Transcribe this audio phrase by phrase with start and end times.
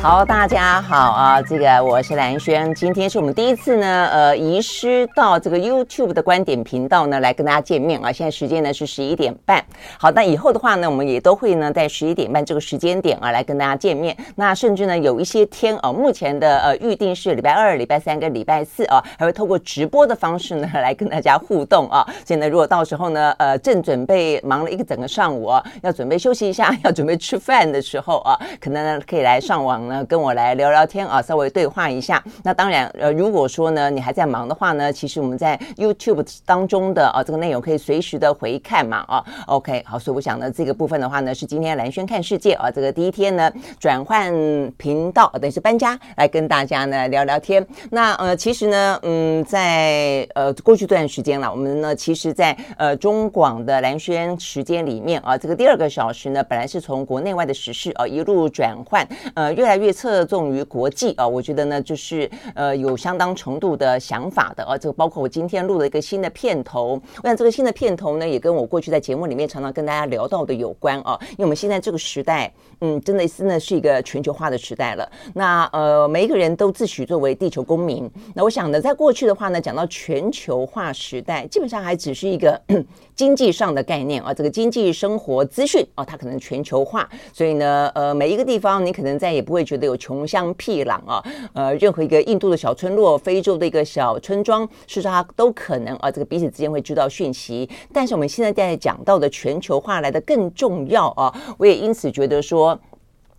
[0.00, 1.42] 好，大家好啊！
[1.42, 8.12] 这个我是兰萱，今天是我们第一次呢，呃，移师到这个 YouTube 的观点频道呢，来跟大家见面啊。
[8.12, 9.62] 现在时间呢是十一点半。
[9.98, 14.16] 好，那以后的话呢，我们也都会呢在十一点半这个时间点啊来跟大家见面。
[14.36, 22.06] 那甚至呢有一些天啊，目前的呃预定是礼拜二、礼拜三跟礼拜四啊，还会透过直播的方式呢来跟大家互动啊。
[22.24, 29.87] 所以呢，如果到时候呢，呃，正准备忙了一个整个上午啊，要准备休息一下，要准备吃饭的时候啊，可能呢可以来上网。
[29.88, 32.22] 呢，跟我来聊聊天啊，稍微对话一下。
[32.42, 44.30] 那当然，呃，如果说呢，你还在忙的话呢，其实我们在 YouTube 当中的啊，这个内容可以随时的回看嘛，啊，OK，好，所以我想呢，这个部分的话呢，是今天蓝轩看世界啊，这个第一天呢，转换
[44.76, 47.66] 频道，等于是搬家，来跟大家呢聊聊天。
[47.90, 64.76] 那呃，其实呢，嗯，在呃过去这段时间了，我们呢，其实在呃中广的蓝轩时间里面啊，这个第二个小时呢，本来是从国内外的时事啊一路转换，呃，越来越侧重于国际啊，我觉得呢，就是呃有相当程度的想法的啊。
[64.76, 71.18] 这个包括我今天录了一个新的片头，我想这个新的片头呢，也跟我过去在节目里面常常跟大家聊到的有关啊。
[71.30, 75.10] 因为我们现在这个时代，嗯，真的真的是一个全球化的时代了。
[75.34, 78.10] 那呃，每一个人都自诩作为地球公民。
[78.34, 82.60] 那我想呢，在过去的话呢，讲到全球化时代，基本上还只是一个
[83.14, 84.32] 经济上的概念啊。
[84.34, 97.68] 这个经济生活资讯啊，它可能全球化，所以呢，呃，每一个地方你可能再也不会觉得有穷乡僻壤啊，呃，任何一个印度的小村落、非洲的一个小村庄，事实上都可能啊，这个彼此之间会知道讯息。
[97.92, 102.78] 但是我们现在在讲到的全球化来的更重要啊，我也因此觉得说，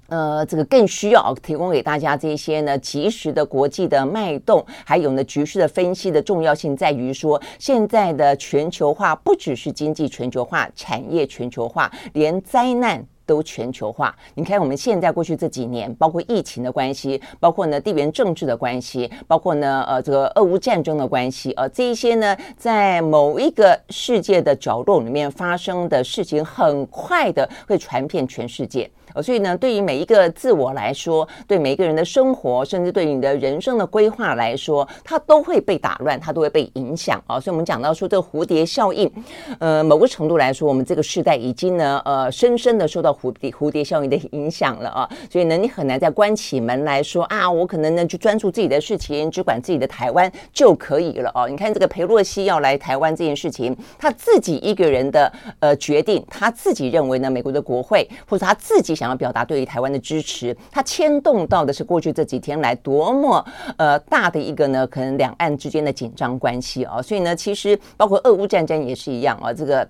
[0.09, 13.03] 呃，这个更需要提供给大家这些呢及时的国际的脉动，还有呢局势的分析的重要性在于说，现在的全球化不只是经济全球化、产业全球化，连灾难。
[13.29, 28.89] 都全球化，你看我们现在过去这几年，包括疫情的关系，包括呢地缘政治的关系，包括呢呃这个俄乌战争的关系，呃这一些呢在某一个世界的角落里面发生的事情，很快的会传遍全世界。
[29.13, 37.39] 呃，所以呢，对于每一个自我来说，对每一个人的生活，甚至对你的人生的规划来说，它都会被打乱，它都会被影响啊。
[37.39, 39.11] 所以，我们讲到说这个蝴蝶效应，
[39.57, 45.09] 呃，某个程度来说，我们这个时代已经呢，呃，深深的受到蝴蝶蝴蝶效应的影响了啊。
[45.31, 51.47] 所以呢，你很难再关起门来说啊，我可能呢就专注自己的事情，只管自己的台湾就可以了啊。
[51.47, 58.99] 你看这个裴洛西要来台湾这件事情，他自己一个人的呃决定，他自己认为呢，美国的国会或者他自己。
[58.99, 63.45] 想要表达对于台湾的支持，它牵动到的是过去这几天来多么
[63.77, 69.87] 呃大的一个呢，可能两岸之间的紧张关系啊，所以呢，其实包括俄乌战争也是一样啊，这个。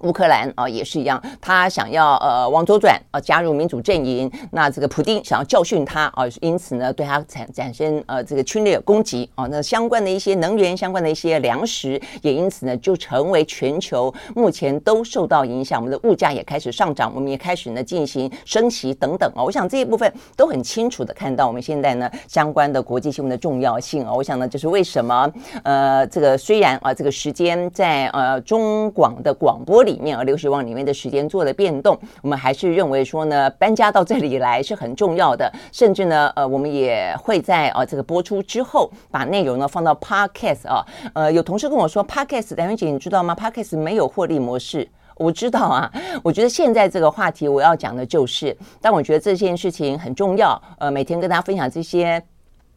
[0.00, 25.32] 乌克兰啊也是一样，他想要呃往左转啊加入民主阵营，那这个普丁想要教训他啊，因此呢对他产产生呃这个侵略攻击啊，那相关的一些能源相关的一些粮食也因此呢就成为全球目前都受到影响，我们的物价也开始上涨，我们也开始呢进行升息等等啊，我想这一部分都很清楚的看到我们现在呢相关的国际新闻的重要性啊，我想呢就是为什么
[25.62, 29.85] 呃这个虽然啊这个时间在呃中广的广播。
[29.86, 44.86] 里面啊，流行网里面的时间做了变动，我们还是认为说呢，搬家到这里来是很重要的，甚至呢，呃，我们也会在啊这个播出之后，把内容呢放到 Podcast 啊，呃，有同事跟我说 Podcast，兰云姐你知道吗？Podcast 没有获利模式，
[45.16, 45.90] 我知道啊，
[46.22, 52.22] 我觉得现在这个话题我要讲的就是，但我觉得这件事情很重要，呃，每天跟大家分享这些。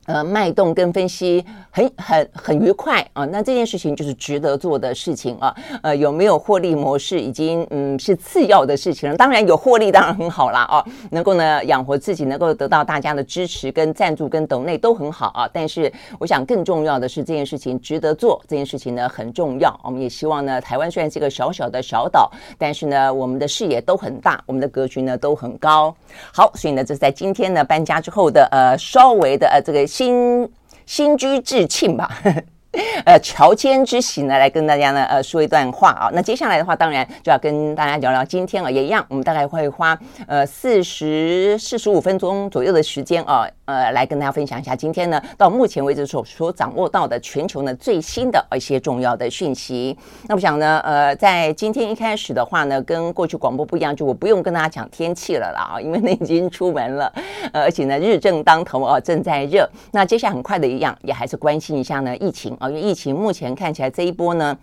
[0.09, 5.55] 呃，脉动跟分析很很很愉快啊，那这件事情就是值得做的事情啊。
[5.83, 9.15] 呃，有没有获利模式已经嗯是次要的事情了。
[9.15, 15.47] 当然有获利当然很好啦啊，能够呢养活自己，能够得到大家的支持跟赞助跟抖内都很好啊。
[15.53, 19.79] 但是我想更重要的是这件事情值得做，这件事情呢很重要。
[19.83, 25.95] 我们也希望呢，台湾虽然是一个小小的小岛，但是呢我们的视野都很大，我们的格局呢都很高。
[26.33, 29.85] 好，所以呢这是在今天呢搬家之后的呃稍微的呃这个。
[29.99, 30.49] 新
[30.85, 32.09] 新居致庆吧，
[33.03, 36.09] 呃，乔迁之喜呢，来跟大家呢，呃，说一段话啊。
[36.13, 49.95] 那接下来的话，当然就要跟大家聊聊今天啊，也一样，我们大概会花呃四十四十五分钟左右的时间啊，呃，来跟大家分享一下今天呢，到目前为止所所掌握到的全球呢最新的一些重要的讯息。
[50.27, 57.13] 那我想呢，呃，在今天一开始的话呢，跟过去广播不一样，就我不用跟大家讲天气了啦，因为呢已经出门了，
[57.53, 59.69] 呃，而且呢日正当头啊，正在热。
[59.91, 62.57] 那接下来很快的一样，也还是关心一下呢疫情。
[62.59, 64.57] 啊，因为疫情目前看起来这一波呢，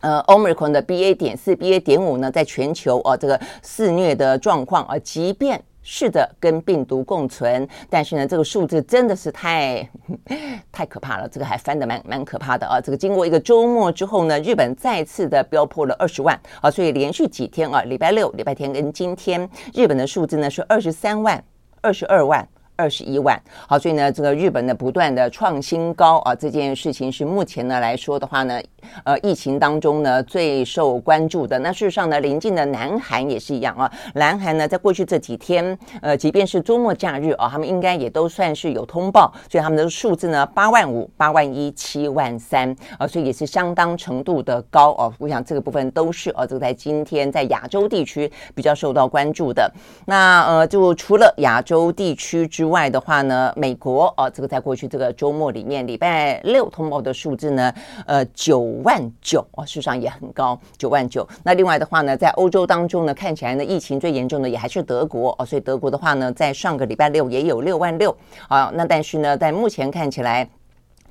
[0.00, 5.62] 呃，Omicron 的 BA 点四、BA 点五呢，在全球啊这个肆虐的状况啊，即便
[5.92, 9.86] 试着跟病毒共存，但是呢，这个数字真的是太
[10.70, 12.80] 太可怕了，这个还翻得蛮蛮可怕的啊。
[12.80, 21.42] 这个经过一个周末之后呢，日本再次的飙破了二十万啊，所以连续几天啊，礼拜六、礼拜天跟今天，日本的数字呢是二十三万、
[21.80, 22.48] 二十二万。
[22.80, 23.38] 二十一万，
[23.68, 28.58] 好，所以呢，这个日本呢不断的创新高啊，这件事情是目前呢来说的话呢，
[29.04, 31.58] 呃，疫情当中呢最受关注的。
[31.58, 45.12] 那事实上呢，邻近的南韩也是一样啊，南韩呢在过去这几天，呃，即便是周末假日啊，他们应该也都算是有通报，所以他们的数字呢八万五、八万一、七万三啊，所以也是相当程度的高哦。
[45.18, 49.70] 我想这个部分都是哦，这个在今天在亚洲地区比较受到关注的。
[50.06, 57.74] 那呃，就除了亚洲地区之外，的话呢，美国哦、这个在过去这个周末里面，礼拜六通报的数字呢，
[58.06, 61.28] 呃，九万九哦，事实上也很高，九万九。
[61.42, 68.16] 那另外的话呢，在欧洲当中呢，看起来呢，疫情最严重的也还是德国哦，所以德国的话呢，在上个礼拜六也有六万六
[68.48, 68.70] 啊。
[68.74, 70.48] 那但是呢，在目前看起来。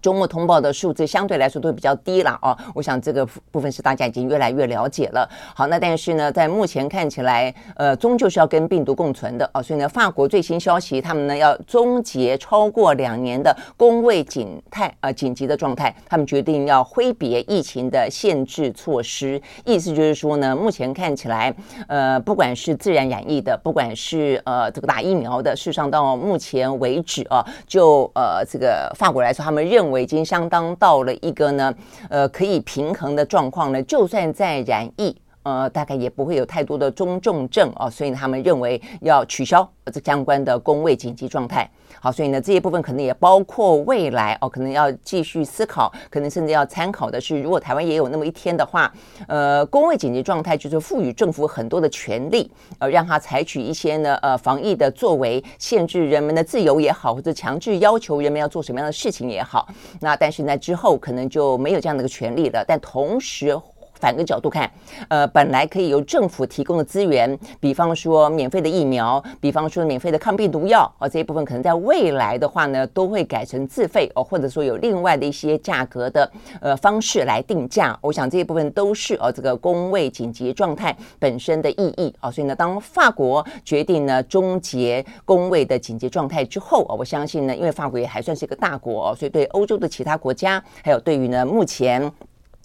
[0.02, 5.30] 周末通报的数字相对来说都比较低了哦，我想这个部分是大家已经越来越了解了。
[5.54, 21.54] 好，那但是呢，在目前看起来，呃，终究是要跟病毒共存的哦，所以呢，法国最新消息，他们呢要终结超过两年的公卫紧态呃紧急的状态，他们决定要挥别疫情的限制措施，意思就是说呢，目前看起来，
[21.88, 29.89] 呃，不管是自然染疫的，不管是呃这个打疫苗的，事实上到目前为止啊，就呃这个法国来说，他们认。
[29.90, 31.74] 我已经相当到了一个呢，
[32.10, 33.82] 呃，可以平衡的状况呢。
[33.84, 37.90] 就算再染疫，呃，大概也不会有太多的中重症啊。
[37.90, 41.70] 所以他们认为要取消这相关的公卫紧急状态。
[42.02, 48.90] 好，所以呢，这一部分可能也包括未来哦，可能要继续思考，可能甚至要参考的是，如果台湾也有那么一天的话，
[49.28, 59.68] 呃，公卫紧急状态就是赋予政府很多的权利，呃，让他采取一些呢，呃，防疫的作为，限制人们的自由也好，或者强制要求人们要做什么样的事情也好，
[60.00, 63.60] 那但是呢，之后可能就没有这样的一个权利了，但同时。
[64.00, 64.70] 反个角度看，
[65.10, 76.32] 呃，本来可以由政府提供的资源，比方说免费的疫苗，比方说免费的抗病毒药，哦，这一部分可能在未来的话呢，都会改成自费哦，或者说有另外的一些价格的
[76.62, 77.98] 呃方式来定价。
[78.02, 82.32] 我想这一部分都是哦这个公卫紧急状态本身的意义哦。
[82.32, 92.12] 所以呢，当法国决定呢终结公卫的紧急状态之后哦，我相信呢，因为法国也还算是一个大国哦，所以对欧洲的其他国家，还有对于呢目前。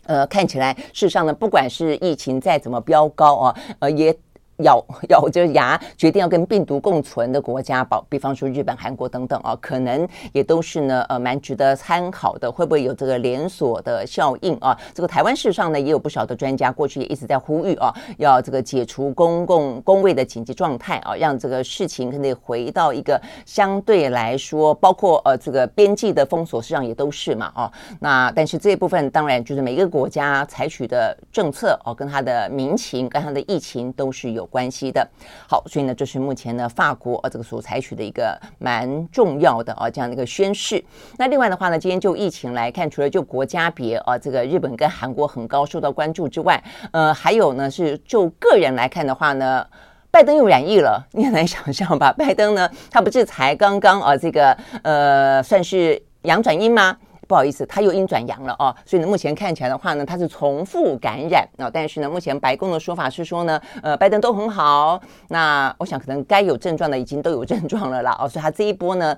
[0.06, 4.17] 呃，看起来，事实上呢，不管是疫情再怎么飙高啊，呃，也。
[4.59, 12.51] 咬 咬着牙决定要跟病毒共存的国家，保比方说日本、韩国等等啊，可能也都是呢呃蛮值得参考的。
[12.51, 14.79] 会不会有这个连锁的效应啊？
[14.95, 27.73] 这个台湾事实上呢也有不少的专家过去也一直在呼吁啊，要这个解除公共公卫的紧急状态啊，让这个事情可以回到一个相对来说，包括呃这个边际的封锁，实际上也都是嘛啊。
[27.99, 34.44] 那但是这一部分当然就是每一个国家采取的政策哦，跟它的民情、跟它的疫情都是有。
[34.46, 35.06] 关系的，
[35.49, 40.82] 好，所以呢，这是目前呢法国呃这个所采取的一个蛮重要的啊这样的一个宣示。
[41.17, 49.67] 那另外的话呢，今天就疫情来看，除了就国家别啊这个日本跟韩国很高受到关注之外，呃，还有呢是就个人来看的话呢，
[50.10, 52.13] 拜登又染疫了， 你很难想象吧？
[52.13, 56.96] 拜登呢，他不是才刚刚啊这个呃算是阳转阴吗？
[57.27, 61.71] 不好意思，他又阴转阳了哦，所以呢，目前看起来的话呢，他是重复感染啊。
[61.73, 65.01] 但是呢，目前白宫的说法是说呢，呃，拜登都很好。
[65.29, 69.17] 那我想可能该有症状的已经都有症状了啦哦，所以他这一波呢，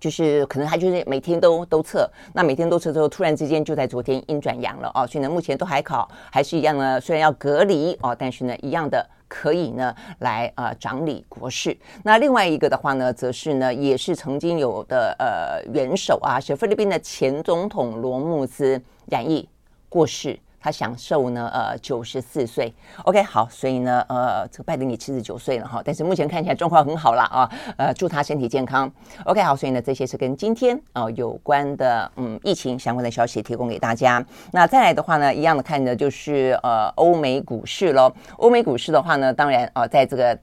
[0.00, 9.06] 就是可能他就是每天都都测，那每天都测之后，突然之间就在昨天阴转阳了哦，所以呢，目前都还考还是一样呢，虽然要隔离哦，但是呢，一样的。
[9.28, 11.76] 可以呢，来啊掌理国事。
[12.02, 19.48] 那另外一个的话呢，则是呢，也是曾经有的呃元首啊，是菲律宾的前总统罗慕兹染疫
[19.88, 20.38] 过世。
[20.68, 22.70] 他享受呢呃九十四岁。
[23.04, 28.90] OK，好，所以呢呃这个拜登也七十九岁了哈，但是目前看起来状况很好了啊，呃祝他身体健康。
[29.24, 34.22] OK，好，所以呢这些是跟今天啊、有关的嗯疫情相关的消息提供给大家。
[34.52, 38.12] 那再来的话呢，一样的看的就是呃欧美股市喽。
[38.36, 40.38] 欧美股市的话呢，当然啊、在这个。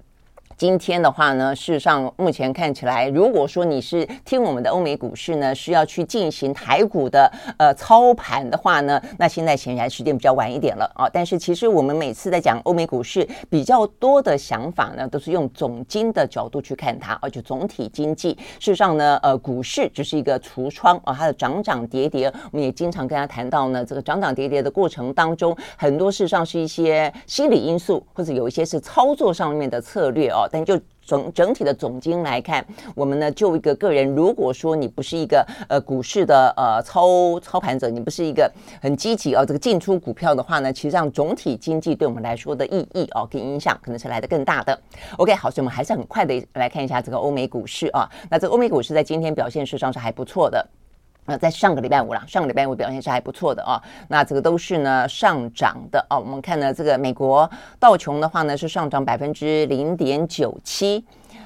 [0.58, 11.10] 今天的话呢，事实上目前看起来，如果说你是听我们的欧美股市呢，需要去进行台股的呃操盘的话呢，那现在显然时间比较晚一点了啊。
[11.12, 18.30] 但是其实我们每次在讲欧美股市比较多的想法呢，都是用总经的角度去看它，而且总体经济。
[18.58, 30.44] 事实上呢，呃，股市只是一个橱窗啊，它的涨涨跌跌，我们也经常跟他谈到呢，这个涨涨跌跌的过程当中，很多事实上是一些心理因素，或者有一些是操作上面的策略哦。
[30.52, 44.80] 但就整整体的总经来看，我们呢就一个个人，如果说你不是一个呃股市的呃操操盘者，你不是一个很积极哦这个进出股票的话呢，其实上总体经济对我们来说的意义哦跟影响可能是来得更大的。
[45.18, 48.10] OK，好，所以我们还是很快的来看一下这个欧美股市啊。
[48.30, 50.68] 那这个欧美股市在今天表现实上是还不错的。
[51.26, 53.82] 呃，在上个礼拜五啦，上个礼拜五表现是还不错的啊。
[54.08, 56.20] 那这个都是呢上涨的哦。
[56.20, 61.04] 我们看呢，这个美国道琼的话呢是上涨百分之零点九七，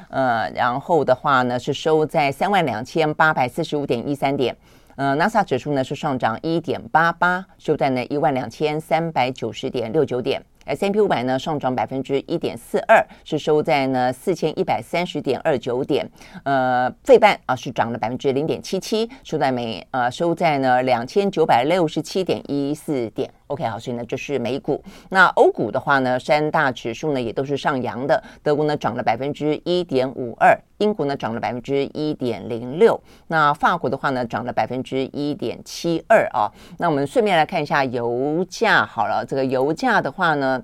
[0.09, 4.55] 呃，然后的话呢是收在三万两千八百四十五点一三点。
[4.97, 10.43] 呃，纳斯达克指数呢是上涨一点八八，收在呢一万两千三百九十点六九点。
[10.69, 16.07] S&P 五百呢上涨百分之一点四二，是收在呢四千一百三十点二九点。
[16.43, 23.29] 呃，费半啊是涨了百分之零点七七，收在每呃收在呢两千九百六十七点一四点。
[23.49, 24.81] OK，好，所以呢这是美股。
[25.09, 28.23] 那欧股的话呢，三大指数呢也都是上扬的。
[28.43, 32.99] 德国呢涨了百分之一点五二，英国呢涨了百分之一点零六。
[33.27, 36.45] 那法国的话呢涨了百分之一点七二啊。
[36.77, 40.63] 那我们顺便来看一下油价好了，这个油价的话呢。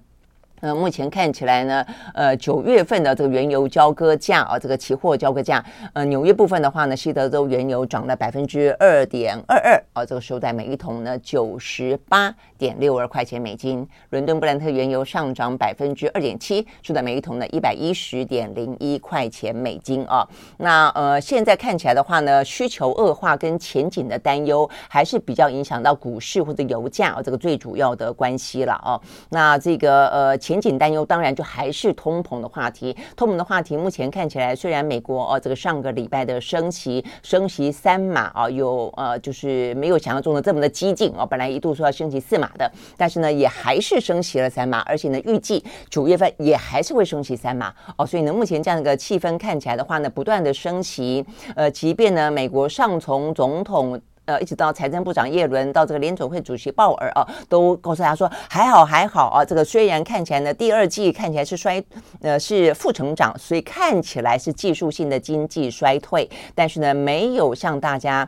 [0.65, 13.87] 呃，目前看起来呢，呃，九月份的这个原油交割价啊，这个期货交割价，呃，纽约部分的话呢，西德州原油涨了百分之二点二二啊，这个收在每一桶呢九十八点六二块钱美金。
[14.09, 20.27] 伦敦布兰特原油上涨百分之二点七，收在每一桶呢一百一十点零一块钱美金啊。
[20.57, 28.99] 那呃，现在看起来的话呢，需求恶化跟前景的担忧还是比较影响到股市或者油价啊，这个最主要的关系了啊。
[29.29, 30.35] 那这个呃。
[30.45, 32.95] 前景担忧当然就还是通膨的话题。
[33.15, 48.05] 通膨的话题目前看起来，虽然美国哦这个上个礼拜的升息升息三码啊，有呃就是没有想象中的这么的激进哦，本来一度说要升息四码的，但是呢也还是升息了三码，而且呢预计九月份也还是会升息三码哦。
[48.05, 53.99] 所以呢目前这样的一个气氛看起来的话呢，不断的升息，呃，即便呢美国上从总统。
[54.25, 59.45] 呃，一直到财政部长叶伦，到这个联准会主席鲍尔啊，都告诉他说还好还好啊。
[59.45, 61.83] 这个虽然看起来呢，第二季看起来是衰，
[62.21, 68.27] 呃，是负成长，所以看起来是技术性的经济衰退，但是呢，没有像大家。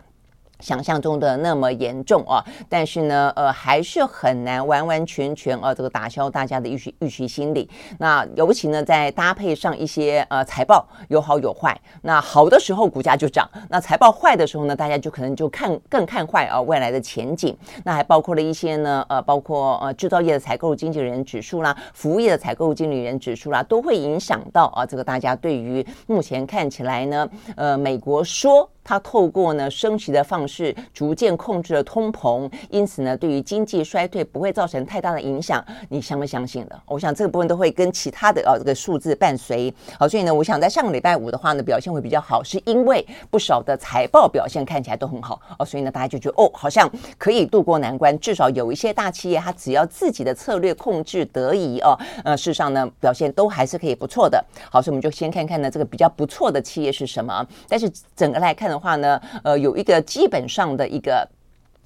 [0.59, 7.69] 想象中的那么严重啊，但是呢，呃，还是很难完完全全啊，这个打消大家的预期预期心理。
[7.99, 17.55] 那尤其呢，再搭配上一些呃财报有好有坏，那好的时候股价就涨，那财报坏的时候呢，大家就可能就看更看坏啊未来的前景。
[17.83, 28.69] 那还包括了一些呢，呃，包括呃制造业的采购经理人指数啦，服务业的采购经理人指数啦，都会影响到啊这个大家对于目前看起来呢，呃，美国说。
[28.89, 35.63] 它透过呢升息的放是，逐渐控制了通膨，因此呢，对于经济衰退不会造成太大的影响。
[35.89, 36.81] 你相不相信的？
[36.85, 39.73] 我想这个部分都会跟其他的呃这个数字伴随。
[39.99, 46.87] 好，所以呢，我想在上个礼拜五的话呢，表现会比较好，是因为不少的财报表现看起来都很好哦，所以呢，大家就觉得哦，好像
[47.17, 48.17] 可以渡过难关。
[48.19, 54.43] 至少有一些大企业，它只要自己的策略控制得宜哦，呃，事实上呢，表现都还是可以不错的。
[54.71, 57.43] 好，所以我们就先看看呢这个比较不错的企业是什么。
[57.67, 58.67] 但是整个来看。
[58.67, 61.27] 的话呢，呃，有一个基本本上的一个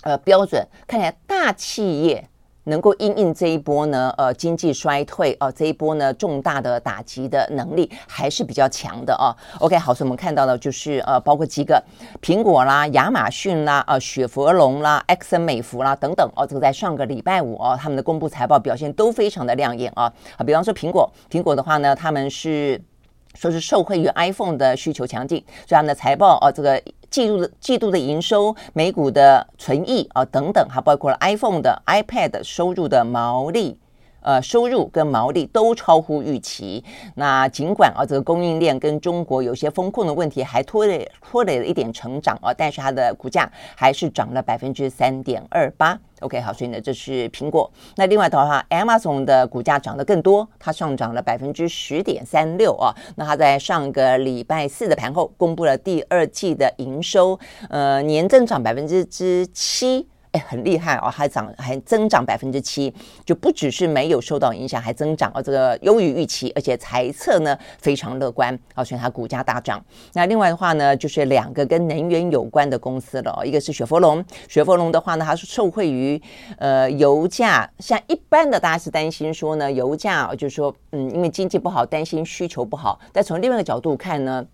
[0.03, 2.27] 呃标准，看起来大企业
[2.65, 9.31] 能够因应这一波呢，呃，经济衰退啊，呃，这一波呢重大的打击的能力还是比较强的啊。
[9.59, 11.81] OK，好，所以我们看到的就是呃，包括几个
[12.21, 20.11] 苹果啦、亚马逊啦、啊、呃、雪佛龙啦、埃森美孚啦等等哦，这个在上个礼拜五哦，他们的公布财报表现都非常的亮眼啊。
[20.37, 22.81] 啊，比方说苹果，苹果的话呢，他们是。
[23.33, 26.75] 说是受惠于 iPhone 的需求强劲，所以他们的财报哦，这个
[27.11, 33.77] 季度的季度的营收、每股的存益啊等等，还包括了 iPhone 的 iPad 收入的毛利
[34.21, 36.83] 呃，收入跟毛利都超乎预期。
[37.15, 45.99] 那尽管啊，这个供应链跟中国有些风控的问题，还拖累拖累了一点成长啊，但是它的股价还是涨了百分之三点二八。
[46.21, 47.69] OK，好，所以呢，这是苹果。
[47.95, 52.95] 那另外的话，Amazon 的股价涨得更多，它上涨了百分之十点三六啊。
[53.15, 57.37] 那它在上个礼拜四的盘后公布了第二季的营收，
[57.69, 60.07] 呃，年增长百分之之七。
[60.31, 62.93] 哎，很厉害哦，还涨，还增长百分之七，
[63.25, 69.83] 就不只是没有受到影响，还增长哦，这个优于预期，而且财测呢非常乐观，哦，所以它股价大涨。
[70.13, 76.21] 那另外的话呢，就是两个跟能源有关的公司了，一个是雪佛龙，雪佛龙的话呢，它是受惠于
[76.57, 84.45] 呃油价，像一般的大家是担心说呢，油价就是说，嗯，因为经济不好，担心需求不好，但从另外一个角度看呢。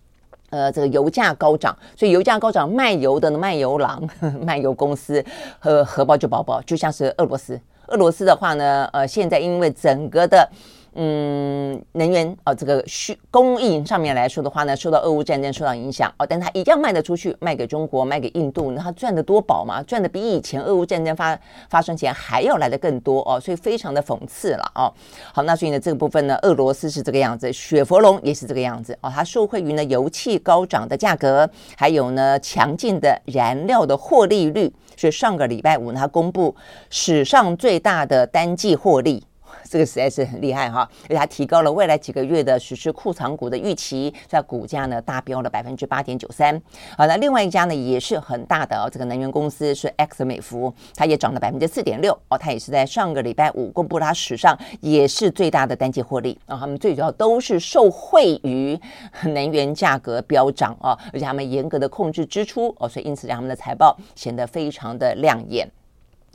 [0.50, 4.02] 呃，这个油价高涨，所以油价高涨，卖油的卖油郎、
[4.44, 5.24] 卖油公司
[5.58, 7.60] 和荷包就薄薄，就像是俄罗斯。
[7.88, 10.48] 俄罗斯的话呢，呃，现在因为整个的。
[10.94, 24.92] 嗯，能源、哦，这个需供应上面来说的话呢，受到俄乌战争受到影响哦，但它一样卖得出去，卖给中国，卖给印度，那它赚得多饱嘛，赚得比以前俄乌战争发发生前还要来得更多哦，所以非常的讽刺了哦。
[25.32, 36.54] 好，那所以呢，这个部分呢，俄罗斯是这个样子，雪佛龙也是这个样子哦，它受惠于呢油气高涨的价格，还有呢强劲的燃料的获利率，所以上个礼拜五，它公布
[36.90, 39.22] 史上最大的单季获利。
[39.68, 46.60] 这个实在是很厉害哈，而且它提高了未来几个月的实施库藏股的预期，在股价呢大飙了百分之八点九三。
[46.96, 56.38] 好，那另外一家呢也是很大的哦，这个能源公司是 X 美孚，它也涨了百分之四点六哦，它也是在上个礼拜五公布它史上也是最大的单季获利。
[56.46, 58.78] 啊他们最主要都是受惠于
[59.26, 65.68] 能源价格飙涨啊，而且他们严格的控制支出哦，所以因此让他们的财报显得非常的亮眼。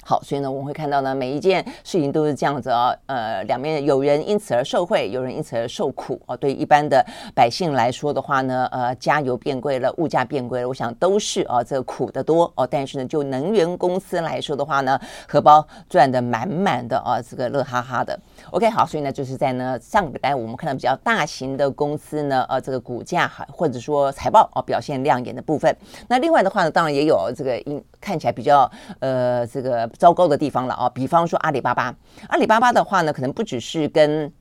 [0.05, 2.93] 好，所以呢，我们会看到呢，每一件事情都是这样子哦。
[3.05, 6.35] 呃，两面有人因此而受惠，有人因此而受苦哦。
[6.35, 12.67] 对一般的百姓来说的话呢，呃，加油变贵了，物价变贵了，我想都是哦，这个苦的多哦。
[12.69, 18.19] 但是呢，就能源公司来说的话呢，荷包赚得满满的哦，这个乐哈哈的。
[18.51, 25.73] OK，好，所以呢，就是在呢上个礼拜我们看到比较大型的公司呢，呃，这个股价还，或者说财报哦表现亮眼的部分。
[26.09, 28.69] 那另外的话呢，当然也有这个因看起来比较
[28.99, 29.89] 呃这个。
[29.97, 31.95] 糟糕的地方了啊，比方说阿里巴巴，
[32.27, 34.31] 阿里巴巴的话呢，可能不只是跟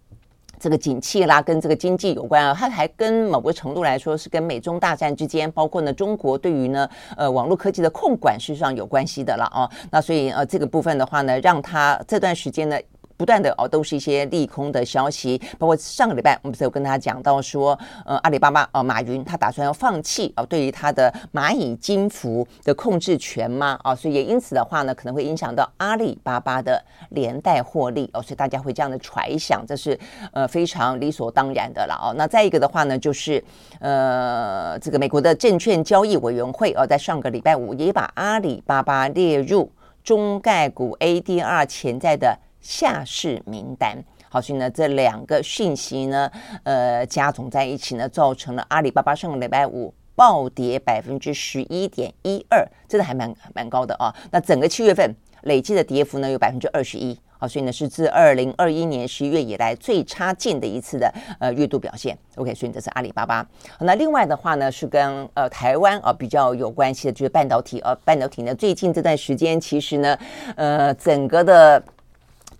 [0.58, 9.68] 这个景气啦，跟这个经济有关啊，它还跟某个程度来说是跟美中大战之间，包括呢中国对于呢呃网络科技的控管事实上有关系的了啊。
[9.90, 12.78] 那所以呃这个部分的话呢，让它这段时间呢。
[13.22, 29.96] 不断的哦，都是一些利空的消息，包括上个礼拜我们不是有跟大家讲到说，呃，阿里巴巴哦，马云他打算要放弃哦，对于他的蚂蚁金服的控制权嘛，啊，所以也因此的话呢，可能会影响到阿里巴巴的连带获利哦，所以大家会这样的揣想，这是
[30.32, 32.12] 呃非常理所当然的了哦。
[32.18, 33.40] 那再一个的话呢，就是
[33.78, 39.70] 呃，这个美国的证券交易委员会哦，在上个礼拜五也把阿里巴巴列入
[40.02, 42.36] 中概股 ADR 潜在的。
[42.62, 46.30] 下市名单，好，所以呢，这两个讯息呢，
[46.62, 54.14] 呃，加总在一起呢，造成了阿里巴巴上个礼拜五暴跌百分之十一点一二，真的还蛮蛮高的啊。
[54.30, 62.16] 那整个七月份累计的跌幅呢，有百分之二十一，好，所以呢，是自二零二一年十一月以来最差劲的一次的呃月度表现。
[62.36, 63.44] OK，所以这是阿里巴巴。
[63.80, 70.16] 那另外的话呢，是跟呃台湾啊比较有关系的，就是半导体啊，半导体呢，最近这段时间其实呢，
[70.54, 71.82] 呃，整个的。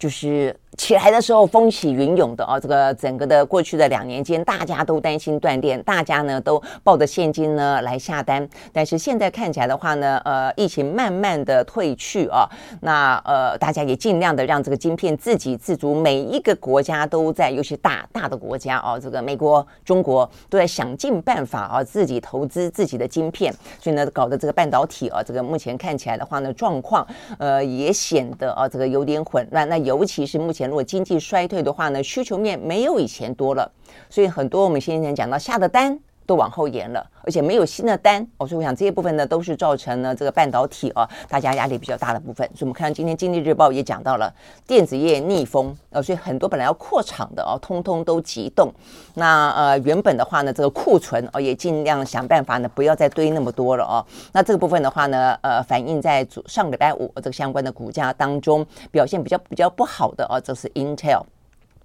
[0.03, 0.59] 就是。
[0.79, 8.49] 起来的时候风起云涌的啊，这个整个的过去的两年间，大家都担心断电，大家呢都抱着现金呢来下单。
[8.73, 12.49] 但是现在看起来的话呢，呃，疫情慢慢的退去啊，
[12.81, 15.95] 那呃，大家也尽量的让这个晶片自给自足。
[15.95, 23.55] 每一个国家都在，尤其大大的国家啊，这个美国、中国都在想尽办法啊，自己投资自己的晶片。
[23.79, 27.07] 所以呢，搞得这个半导体啊，这个目前看起来的话呢，状况
[27.39, 29.69] 呃也显得啊这个有点混乱。
[29.69, 30.62] 那尤其是目前。
[30.69, 33.71] 如果经济衰退的话呢，需求面没有以前多了，
[34.09, 38.27] 所以很多我们先前讲到下的单都往后延了，而且没有新的单。
[38.39, 42.47] 哦，所以我想这些部分呢，都是造成了这个半导体啊，大家压力比较大的部分。
[42.55, 44.33] 所以我们看到今天经济日报也讲到了
[44.67, 48.73] 电子业逆风，呃，所以很多本来要扩厂的哦，通通都急冻。
[49.15, 54.05] 那呃，原本的话呢，这个库存哦，也尽量想办法呢，不要再堆那么多了哦。
[54.33, 61.23] 那这个部分的话呢，呃，反映在上礼拜五这个相关的股价当中表现比较比较不好的哦，这是 Intel。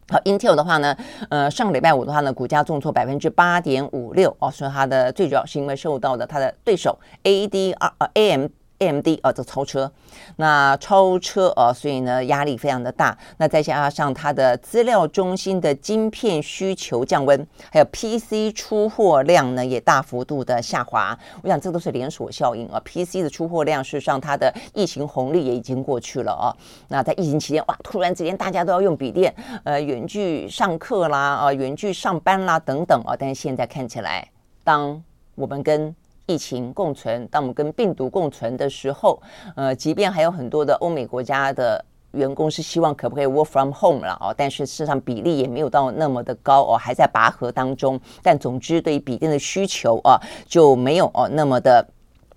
[0.09, 0.95] 好，Intel 的话呢，
[1.29, 8.47] 呃，上个礼拜五的话呢，股价重挫百分之八点五六哦，所以它的最主要是因为受到的它的对手 ADR 呃 AM
[8.79, 9.91] M D 啊，这超车，
[10.35, 13.17] 那超车啊，所以呢压力非常的大。
[13.37, 21.17] 那再加上它的资料中心的晶片需求降温，还有 PC 出货量呢也大幅度的下滑。
[21.41, 22.79] 我想这都是连锁效应啊。
[22.85, 26.53] PC 的出货量事实上它的疫情红利也已经过去了啊。
[26.87, 33.15] 那在疫情期间哇，突然之间大家都要用笔电，呃，远距上课啦，啊，远距上班啦等等啊。
[33.17, 34.29] 但是现在看起来，
[34.63, 35.01] 当
[35.33, 35.95] 我们跟
[36.27, 39.19] 疫情共存，当我们跟病毒共存的时候，
[39.55, 47.99] 呃，即便还有很多的欧美国家的员工是希望可不可以 work from home 了哦，但是事实上比例也没有到那么的高哦，还在拔河当中。
[48.21, 51.85] 但总之，对于笔电的需求啊，就没有哦那么的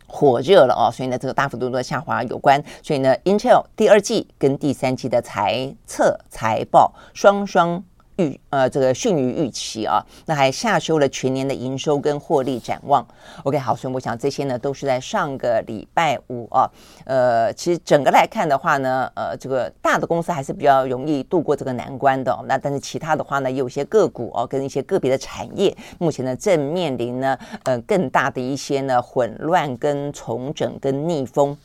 [0.07, 2.63] 火热了哦，所以呢，这个大幅度的下滑有关。
[2.83, 7.83] 所以呢，Intel 第二季跟第三季的财测财报双双。
[8.21, 13.07] 预呃，这个逊于预期啊，那还下修了全年的营收跟获利展望。
[13.45, 16.69] OK，好，所以我想这些呢都是在上个礼拜五啊。
[17.05, 22.37] 呃，其实整个来看的话呢，呃，这个大的公司还是比较容易度过这个难关的。
[22.47, 31.57] 那但是其他的话呢，有些个股哦，跟一些个别的产业，目前呢正面临呢呃更大的一些呢混乱跟重整跟逆风。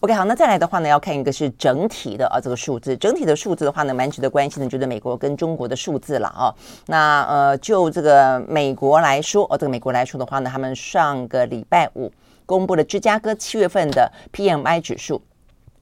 [0.00, 6.52] OK，好，那再来的话呢，要看一个是整体的啊这个数字，整体的数字的话呢，蛮值得关心的，就是美国跟中国的数字了啊。
[6.86, 12.10] 那呃，就这个美国来说，哦，这个美国来说的话呢，他们上个礼拜五
[12.44, 15.22] 公布了芝加哥七月份的 PMI 指数。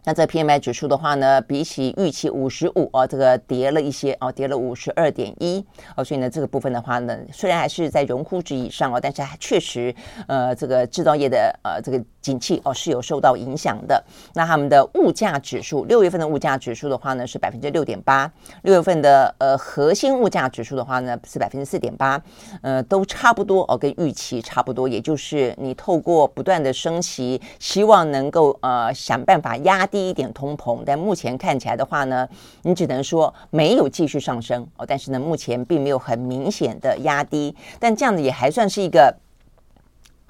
[0.04, 5.62] 那这 PMI 指数的话呢，比起预期五十五哦，这个跌了一些哦，跌了五十二点一
[5.96, 9.94] 哦，所以呢，这个部分的话呢，虽然还是在荣枯值以上哦，但是还确实
[10.26, 14.02] 呃，这个制造业的呃这个景气哦是有受到影响的。
[14.32, 18.32] 那他们的物价指数，六月份的物价指数的话呢是百分之六点八，
[18.62, 22.18] 六月份的呃核心物价指数的话呢是百分之四点八，
[22.62, 29.97] 呃都差不多哦，跟预期差不多，也就是你透过不断的升息，希望能够呃想办法压低。
[29.98, 32.28] 低一点通膨，但目前看起来的话呢，
[32.62, 39.12] 你只能说没有继续上升哦，但是呢，目前并没有很明显的压低，但这样子也还算是一个。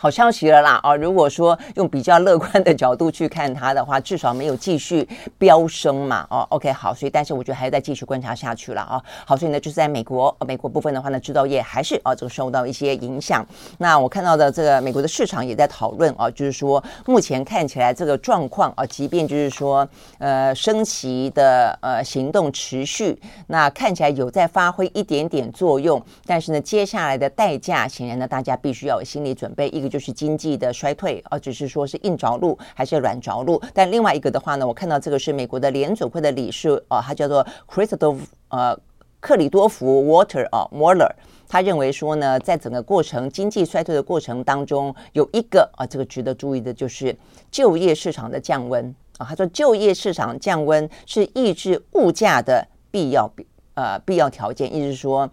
[0.00, 0.78] 好消息了啦！
[0.84, 5.06] 啊，如果说用比较乐观的角度去看它的话，至少没有继续
[5.37, 6.24] 飙升嘛。
[6.30, 9.02] 哦，OK，好，所以但是我觉得还要再继续观察下去了啊。
[9.26, 13.44] 好，所以呢，就是在美国，美国部分的话呢，制造业还是啊这个受到一些影响。
[13.78, 29.88] 那我看到的这个美国的市场也在讨论啊，就是说目前看起来这个状况啊，即便就是说呃升息的呃行动持续，那看起来有在发挥一点点作用，但是呢，接下来的代价显然呢，大家必须要有心理准备一个。
[29.88, 33.61] 就是经济的衰退，而只是说是硬着陆还是软着陆。
[33.72, 38.79] 但另外一个的话呢，我看到这个是美国的联准会的理事啊，他叫做 Christopher 呃
[39.20, 41.11] 克里多夫 Water 啊 Muller，
[41.48, 47.16] 他认为说呢，在整个过程经济衰退的过程当中，有一个啊这个值得注意的就是
[47.51, 49.27] 就业市场的降温啊。
[49.29, 55.29] 他说就业市场降温是抑制物价的必要必呃必要条件，意思是说。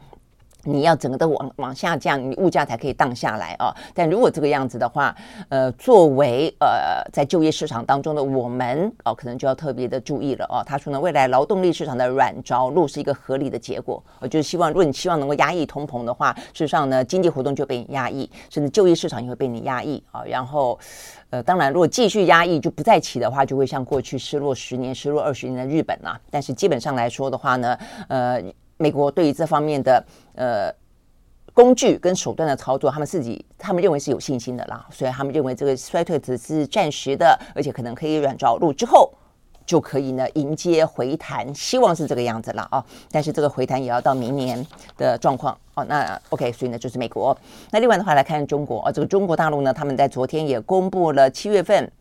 [0.66, 3.74] 你要整个的往往下降，你物价才可以荡下来啊。
[3.94, 5.16] 但如果这个样子的话，
[5.50, 10.64] 呃，作为呃在就业市场当中的我们哦，可能就要特别的注意了哦。
[10.66, 14.04] 他说呢，未来劳动力市场的软着陆是一个合理的结果。
[14.20, 20.24] 我就是希望，如果你希望能够压抑通膨的话，事实上呢，经济活动就被你压抑，甚至就业市场也会被你压抑啊。
[20.26, 20.78] 然后，
[21.30, 26.20] 呃，当然，如果继续压抑就不再起的话，就会像过去失落十年、失落二十年的日本啊。
[26.32, 28.42] 但是基本上来说的话呢，呃。
[28.78, 30.74] 美国对于这方面的呃
[31.54, 39.14] 工具跟手段的操作，他们自己他们认为是有信心的啦，所以他们认为这个衰退只是暂时的，而且可能可以软着陆之后
[39.66, 42.86] 就可以呢迎接回弹，希望是这个样子了啊。
[43.10, 44.66] 但是这个回弹也要到明年
[44.98, 45.84] 的状况哦。
[45.86, 47.38] 那 OK，所以呢就是美国。
[47.72, 51.92] 那另外的话来看中国啊，这个中国大陆呢，他们在昨天也公布了七月份。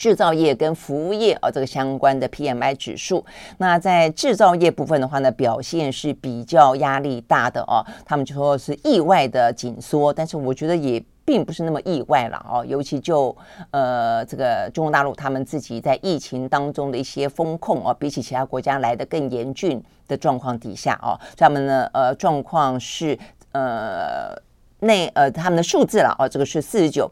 [0.00, 3.22] 制造业跟服务业啊，这个相关的 PMI 指数，
[3.58, 7.84] 那在制造业部分的话呢，表现是比较压力大的哦。
[8.06, 12.64] 他们就说是意外的紧缩，但是我觉得也并不是那么意外了哦。
[12.66, 13.36] 尤其就
[13.72, 23.18] 呃这个中国大陆他们自己在疫情当中的一些风控哦，比起其他国家来的更严峻的状况底下哦，他们呢呃状况是
[23.52, 24.34] 呃
[24.78, 27.10] 那呃他们的数字了哦，这个是四十九。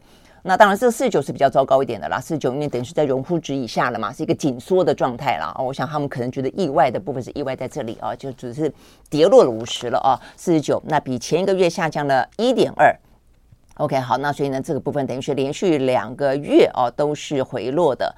[0.48, 2.18] 那当然，这四十九是比较糟糕一点的啦。
[2.18, 5.54] 四十九因为等于是在荣枯值以下了嘛，是一个紧缩的状态了。
[5.62, 8.72] 我想他们可能觉得意外的部分是意外在这里啊，就只是
[9.10, 12.96] 跌落了五十了啊，四十九，那比前一个月下降了一点二。
[13.74, 18.14] OK，好，那所以呢，这个部分等于是连续两个月哦都是回落的。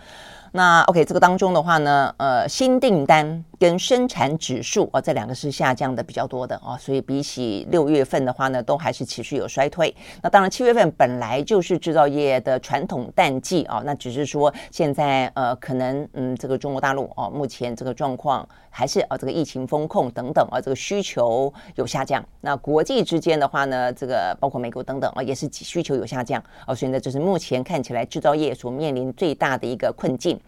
[0.53, 9.95] 那 OK，这个当中的话呢，呃，新订单跟生产指数啊、哦，这两个是下降的比较多的啊、哦，所以比起六月份的话呢，都还是持续有衰退。
[10.23, 22.25] 那当然，七月份本来就是制造业的传统淡季啊、哦，那只是说现在呃，可能嗯，这个中国大陆哦，目前这个状况还是啊、这个疫情风控等等啊，这个需求有下降。
[22.41, 30.41] 那国际之间的话呢，这个包括美国等等啊，也是需求有下降啊、所以呢，这是目前看起来制造业所面临最大的一个困境。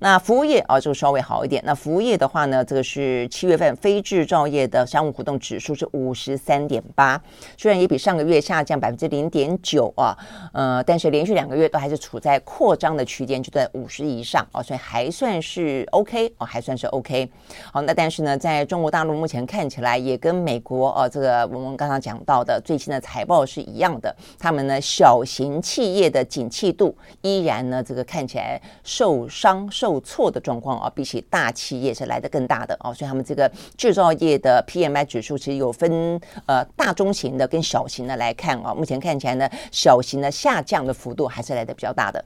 [0.00, 1.62] 那服务业啊，就稍微好一点。
[1.64, 7.20] 那服务业的话呢，这个是七月份非制造业的商务活动指数是五十三点八，
[7.56, 10.16] 虽然也比上个月下降百分之零点九啊，
[10.52, 17.30] 呃，但是连续两个月都还是处在扩张的区间，就在五十以上啊，所以还算是 OK 啊，还算是 OK。
[17.76, 42.24] 好，那但是呢，在中国大陆目前看起来也跟美国哦，这个我们刚刚讲到的最新的财报是一样的，他们呢小型企业的景气度依然呢这个看起来受伤受挫的状况啊，比起大企业是来得更大的啊，所以他们这个制造业的 PMI 指数其实有分呃大中型的跟小型的来看啊，目前看起来呢，小型的下降的幅度还是来得比较大的。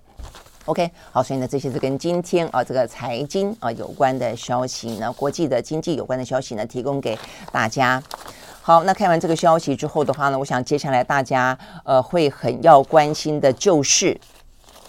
[0.67, 7.19] OK，好，所以呢，这些是跟今天啊这个财经啊有关的消息那，国际的经济有关的消息呢，提供给
[7.51, 8.01] 大家。
[8.61, 14.19] 好，那看完这个消息之后的话呢，我想接下来大家呃会很要关心的就是。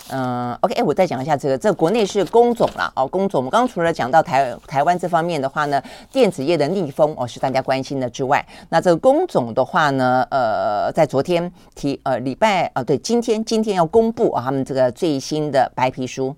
[0.10, 3.40] 嗯，OK，哎，我再讲一下这个，这、国内是工种了哦，工种。
[3.40, 16.36] 我们刚除了讲到台台湾这方面的话呢，电子业的逆风哦是大家关心的之外，那这个工种的话呢，呃，在昨天提呃礼拜啊、呃，对，今天今天要公布啊他们这个最新的白皮书，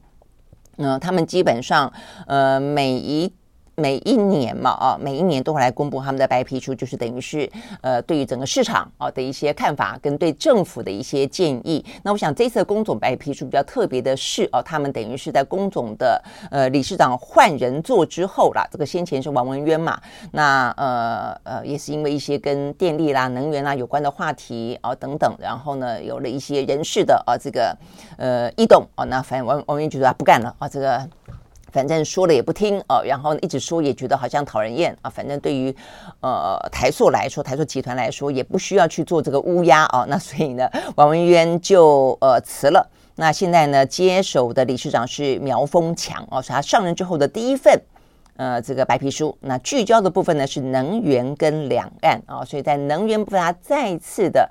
[0.78, 1.92] 嗯、他们基本上
[2.28, 3.34] 呃每一。
[3.76, 7.50] 每一年嘛，啊，每一年都会来公布他们的白皮书，就是等于是
[7.82, 11.84] 呃，对于整个市场啊的一些看法，跟对政府的一些建议。
[12.04, 20.00] 那我想这次的工总白皮书比较特别的是，哦，他们等于是在工总的呃理事长换人做之后啦，这个先前是王文渊嘛，
[20.32, 27.76] 那呃呃也是因为一些跟电力啦、能源啦有关的话题啊等等，然后呢有了一些人事的啊这个
[28.18, 31.10] 呃异动啊，那反正王王文渊觉得他不干了啊这个。
[31.74, 35.10] 反正说了也不听啊，然后一直说也觉得好像讨人厌啊。
[35.10, 35.76] 反正对于
[36.22, 40.06] 呃台塑来说，台塑集团来说也不需要去做这个乌鸦啊。
[40.08, 42.88] 那所以呢，王文渊就呃辞了。
[43.16, 47.82] 那现在呢，接手的理事长是苗丰强哦，是他上任之后的第一份
[48.38, 49.36] 呃这个白皮书。
[49.42, 54.48] 那聚焦的部分呢是能源跟两岸啊，所以在能源部分他再次的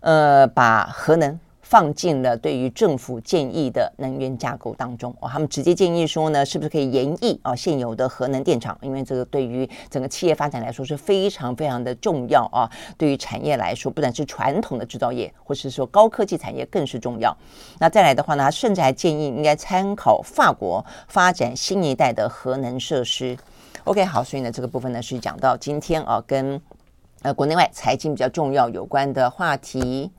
[0.00, 1.38] 呃把核能。
[1.64, 8.76] 放进了对于政府建议的能源架构当中哦，他们直接建议说呢，是不是可以延役啊现有的核能电厂？
[8.82, 12.70] 因为这个对于整个企业发展来说是非常非常的重要啊。
[12.98, 17.34] 对于产业来说，不但是传统的制造业，或是说高科技产业更是重要。
[17.78, 23.36] 那再来的话呢，他甚至还建议应该参考法国发展新一代的核能设施。
[23.84, 26.60] OK，好，所以呢，这个部分呢是讲到今天啊，跟
[27.22, 30.10] 呃国内外财经比较重要有关的话题。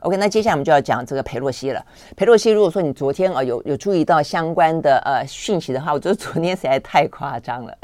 [0.00, 1.84] OK，那接下来我们就要讲这个裴洛西了。
[2.16, 7.78] 裴洛西，如果说你昨天啊有有注意到相关的呃讯息的话，我觉得昨天实在太夸张了。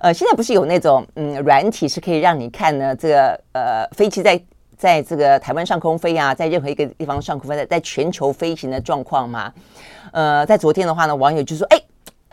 [0.00, 4.40] 呃，现在不是有那种嗯软体是可以让你看呢这个呃飞机在
[4.76, 9.52] 在这个台湾上空飞啊，在任何一个地方上空飞，在在全球飞行的状况吗？
[10.12, 11.83] 呃，在昨天的话呢，网友就说哎。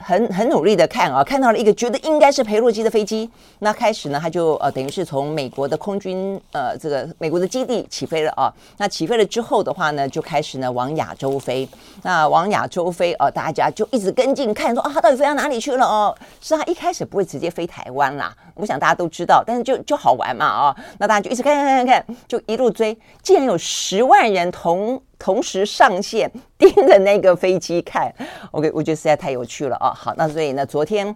[0.03, 3.29] 很很努力的看啊，看到了一个觉得应该是裴洛基的飞机。
[3.59, 8.51] 那开始呢，他就呃等于是从美国的空军呃这个美国的基地起飞了啊。
[8.77, 11.67] 那起飞了之后的话呢，就开始呢往亚洲飞。
[12.03, 16.15] 那往亚洲飞啊，大家就一直跟进看说啊，他到底飞到哪里去了哦？
[16.41, 20.75] 是他一开始不会直接飞台湾啦，我想大家都知道，但是就就好玩嘛啊。
[20.97, 25.01] 那大家就一直看看看看，就一路追，竟然有十万人同。
[25.21, 28.11] 同时上线盯着那个飞机看
[28.49, 29.93] ，OK，我觉得实在太有趣了啊！
[29.93, 31.15] 好，那所以呢，昨天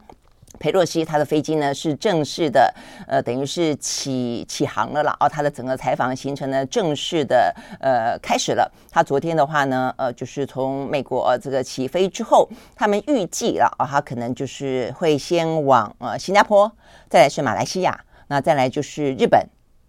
[0.60, 2.72] 裴洛西他的飞机呢是正式的，
[3.08, 5.18] 呃，等于是起起航了啦。
[5.20, 8.72] 哦，他的整个采访行程呢正式的呃开始了。
[8.92, 16.72] 他昨天的话呢，呃，就是从美国、呃、这个起飞之后，他们预计了啊，他可能就是会先往呃新加坡，
[17.10, 19.42] 再来是马来西亚，那再来就是日本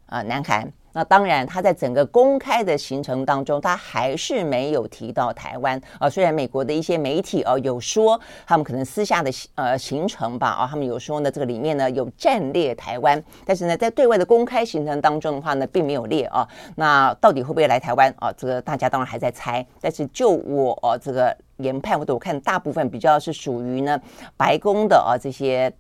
[0.06, 0.72] 啊、呃，南韩。
[0.96, 6.08] 那当然，他在整个公开的行程当中，他还是没有提到台湾啊。
[6.08, 16.48] 虽然美国的一些媒体哦有说，他们可能私下的呃行程吧啊，他们有说呢，这个里面呢有战列台湾，但是呢，在对外的公开行程当中的话呢，并没有列啊。
[16.76, 18.32] 那到底会不会来台湾啊？
[18.32, 19.66] 这个大家当然还在猜。
[19.82, 24.00] 但是就我这个研判或者我看，大部分比较是属于呢
[24.34, 25.70] 白宫的啊这些。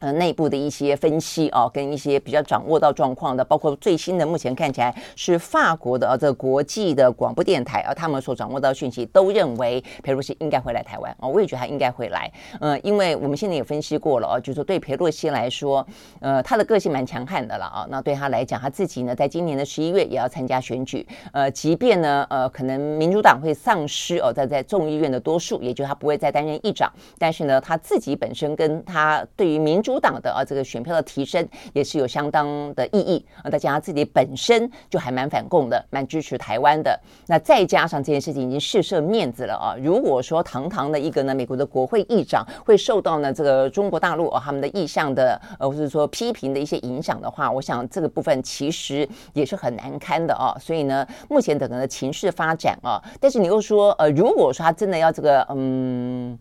[0.00, 12.30] 呃，内部的一些分析啊，跟一些比较掌握到状况的，包括最新的，目前看起来是法国的，这国际的广播电台啊，他们所掌握到讯息都认为裴洛西应该会来台湾啊，我也觉得他应该会来，
[12.60, 15.84] 呃，因为我们现在也分析过了啊，就是说对裴洛西来说，
[16.20, 33.48] 呃，他的个性蛮强悍的了啊，那对他来讲，他自己呢，在今年的十一月也要参加选举，呃，即便呢，呃，可能民主党会丧失哦，在在众议院的多数，也就他不会再担任议长，但是呢，他自己本身跟他对于民主主党的啊，这个选票的提升也是有相当的意义啊。
[33.48, 37.00] 再加上自己本身就还蛮反共的，蛮支持台湾的。
[37.26, 39.74] 那再加上这件事情已经试射面子了啊。
[39.82, 50.54] 如果说堂堂的一个呢，美国的国会议长会受到呢这个中国大陆啊他们的意向的呃，或者说批评的一些影响的话，我想这个部分其实也是很难堪的啊。
[50.60, 56.38] 所以呢，目前整个的情势发展啊，但是你又说呃，如果说他真的要这个嗯。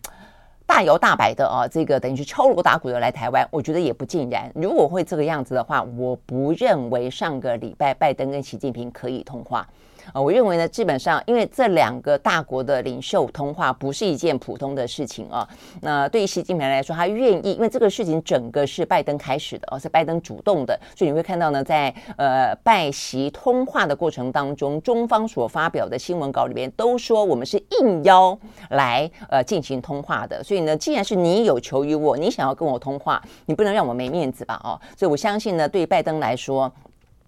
[0.67, 4.51] 大摇大摆的啊，这个等于是敲锣打鼓的来台湾，我觉得也不尽然。
[4.53, 9.65] 如果会这个样子的话，我不认为上个礼拜拜登跟习近平可以通话。
[10.13, 15.48] 啊，我认为呢，基本上，因为这两个大国的领袖通话不是一件普通的事情啊。
[15.82, 28.38] 那对于习近平来说，他愿意，因为这个事情整个是拜登开始的，而是拜登主动的，所以你会看到呢，在呃拜习通话的过程当中，中方所发表的新闻稿里面都说我们是应邀
[28.70, 30.43] 来呃进行通话的。
[30.43, 34.60] 所以呢，既然是你有求于我，你想要跟我通话，你不能让我没面子吧？
[34.63, 36.72] 哦，所以我相信呢，对拜登来说。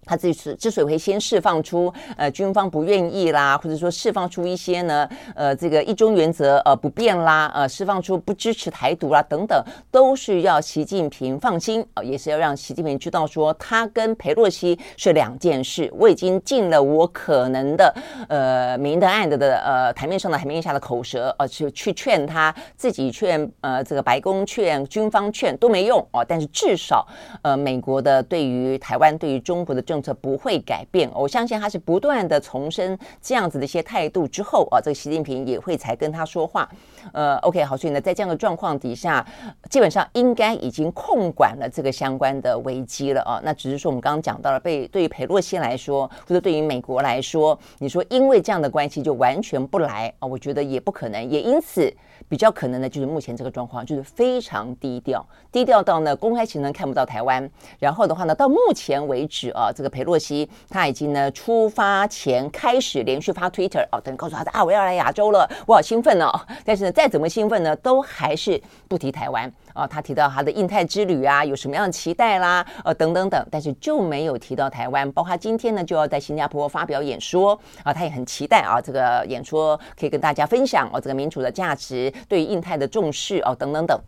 [0.06, 15.88] 他这次之所以会先释放出呃军方不愿意啦，或者说释放出一些呢呃这个一中原则呃不变啦，呃释放出不支持台独啦等等，都是要习近平放心啊、也是要让习近平知道说他跟裴洛西是两件事。
[15.92, 17.94] 我已经尽了我可能的
[18.28, 27.06] 呃明的暗的的呃台面上的台面下的口舌呃去去劝他自己劝呃这个白宫劝军方劝都没用啊、但是至少
[27.42, 29.84] 呃美国的对于台湾对于中国的。
[29.90, 36.68] 政策不会改变，我相信他是不断的重申这样子的一些态度之后啊，这个习近平也会才跟他说话。
[37.12, 39.26] 呃，OK，好，所以呢，在这样的状况底下，
[39.68, 43.40] 基本上应该已经控管了这个相关的危机了啊。
[43.42, 51.92] 那只是说我们刚刚讲到了，被对于佩洛西来说，或者对于美国来说，你说因为这样的关系就完全不来啊，我觉得也不可能，也因此。
[52.28, 57.48] 比较可能的就是目前这个状况，就是非常低调，低调到呢公开行程看不到台湾。
[57.78, 66.30] 然后的话呢，到目前为止啊，这个裴洛西他已经呢出发前开始连续发 Twitter 哦，等于告诉他啊，我要来亚洲了，我好兴奋哦。
[66.64, 69.86] 但是呢，再怎么兴奋呢，都还是不提台湾啊。
[69.86, 75.10] 他提到他的印太之旅啊，有什么样的期待啦，呃、啊，等等等，但是就没有提到台湾。
[75.12, 82.09] 包括今天呢，就要在新加坡发表演说啊，他也很期待啊，这个演说可以跟大家分享哦、这个民主的价值。
[82.28, 84.00] 对印太的重视哦，等等等。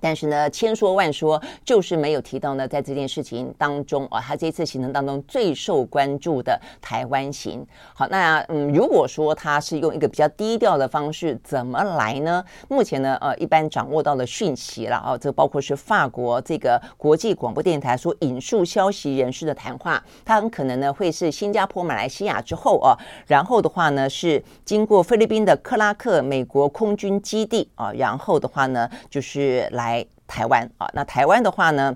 [0.00, 7.66] 但是呢，千说万说，就是没有提到呢，在这件事情当中啊，他这次行程当中最受关注的台湾行。
[7.94, 12.44] 好，那嗯，如果说他是用一个比较低调的方式，怎么来呢？
[12.68, 22.92] 目前呢，呃，一般掌握到的讯息了啊，这包括是法国这个国际广播电台所引述消息人士的谈话，他很可能呢会是新加坡、马来西亚之后啊，
[23.26, 29.93] 然后的话呢是经过菲律宾的克拉克美国空军基地啊，然后的话呢就是来。
[30.26, 31.94] 台湾啊，那台湾的话呢，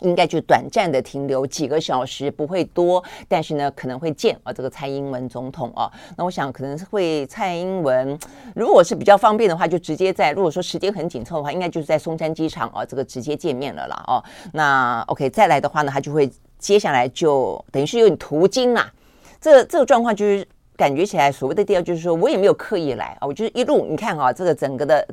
[0.00, 5.90] 应该就短暂的停留几个小时，不会多，但是呢，可能会见啊这个蔡英文总统啊。
[6.16, 8.18] 那我想可能是会蔡英文，
[8.54, 14.04] 如果是比较方便的话，就直接在；如果说时间很紧凑的话，应该就是在松山机场啊，这个直接见面了啦。
[14.06, 14.22] 哦。
[14.52, 18.92] 那 OK，再来的话呢，他就会接下来就等于是有点途经啊。
[19.40, 25.06] 这这个状况就是感觉起来，所谓的第二就是说我也没有刻意来啊，我就是一路你看啊，这个整个的。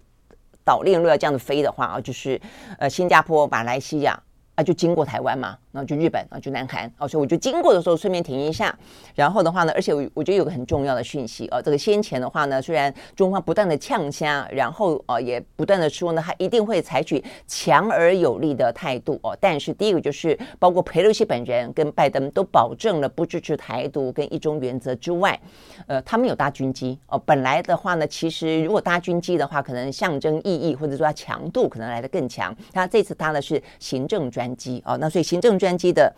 [0.70, 2.40] 岛链如果要这样子飞的话啊，就是
[2.78, 4.16] 呃新加坡、马来西亚
[4.54, 5.58] 啊，就经过台湾嘛。
[5.72, 8.76] 那就日本啊，就南韩哦，所以我就经过的时候顺便停一下。
[9.14, 19.38] 然后的话呢，而且我我觉得有个很重要的讯息哦，这个先前的话呢，虽然中方不断的呛声，然后呃也不断的说呢，他一定会采取强而有力的态度哦。
[19.40, 25.40] 但是第一个就是包括佩洛西本人跟拜登都保证了不支持台独跟一中原则之外，
[25.86, 27.22] 呃，他们有搭军机哦。
[27.24, 32.56] 本来的话呢，其实如果搭军机的话，可能象征意义或者说它强度可能来的更强。
[32.74, 35.59] 他这次搭的是行政专机哦，那所以行政。
[35.60, 36.16] 专机的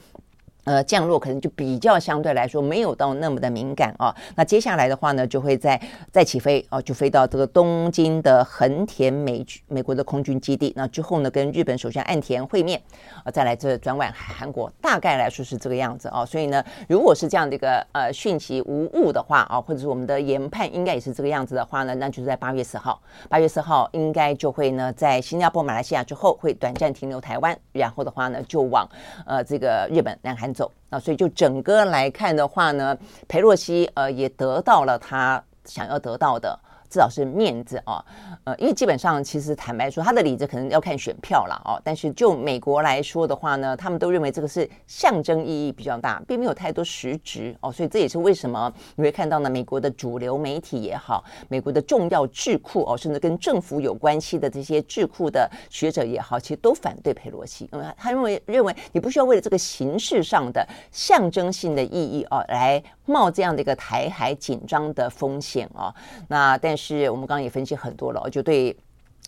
[0.63, 4.15] 呃，降落可能就比较相对来说没有到那么的敏感啊。
[4.35, 10.71] 那接下来的话呢，就会再再起飞啊，就飞到这个东京的横田美美国的空军基地。
[10.75, 12.79] 那之后呢，跟日本首相岸田会面
[13.23, 14.71] 啊，再来这转往韩国。
[14.79, 16.23] 大概来说是这个样子啊。
[16.23, 28.87] 所以呢，如果是这样的一个呃讯息无误的话啊，或者是我们的研判应该也是这个样子的话呢，那就是在八月四号，八月四号应该就会呢在新加坡、马来西亚之后会短暂停留台湾，然后的话呢就往
[29.25, 30.50] 呃这个日本、南韩。
[30.53, 36.59] 走啊，所以就整个来看的话呢，裴洛西呃也得到了他想要得到的。
[36.91, 38.03] 至少是面子啊，
[38.43, 41.79] 呃，因为基本上其实坦白说，他的理子可能要看选票了哦。
[41.85, 47.71] 但是就美国来说的话呢，他们都认为这个是象征意义比较大，并没有太多实质哦。
[47.71, 65.95] 所以这也是为什么你会看到呢，美国的主流媒体也好，美国的重要智库哦，甚至跟政府有关系的这些智库的学者也好，其实都反对佩洛西，因为他认为认为你不需要为了这个形式上的象征性的意义哦，来冒这样的一个台海紧张的风险哦。
[66.27, 66.80] 那但是。
[66.81, 68.75] 是我们刚刚也分析很多了，就对